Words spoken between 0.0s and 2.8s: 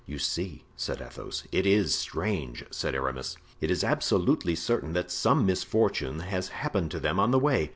"You see," said Athos. "It is strange,"